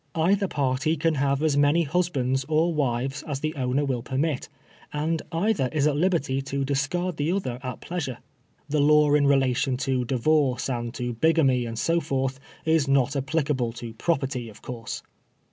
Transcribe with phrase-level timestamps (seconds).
[0.15, 4.49] Either party can have as many husbands or wives as the owner will permit,
[4.91, 8.17] and either is at liberty to discard the other at pleasure.
[8.67, 13.73] The law in relation to divorce, or to bigamy, and so forth, is not applicable
[13.73, 15.03] to property, of course.